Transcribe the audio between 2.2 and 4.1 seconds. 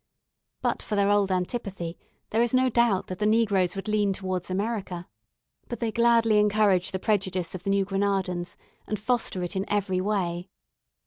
there is no doubt that the negroes would